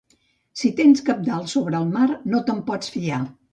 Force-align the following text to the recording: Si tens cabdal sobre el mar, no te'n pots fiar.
Si 0.61 0.71
tens 0.79 1.03
cabdal 1.09 1.45
sobre 1.53 1.83
el 1.83 1.93
mar, 1.99 2.09
no 2.35 2.43
te'n 2.51 2.65
pots 2.73 2.93
fiar. 2.99 3.25